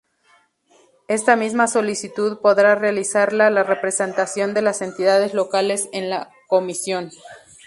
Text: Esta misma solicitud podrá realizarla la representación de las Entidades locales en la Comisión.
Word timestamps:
Esta 1.07 1.35
misma 1.35 1.67
solicitud 1.67 2.39
podrá 2.39 2.73
realizarla 2.73 3.51
la 3.51 3.61
representación 3.61 4.55
de 4.55 4.63
las 4.63 4.81
Entidades 4.81 5.35
locales 5.35 5.89
en 5.93 6.09
la 6.09 6.31
Comisión. 6.47 7.11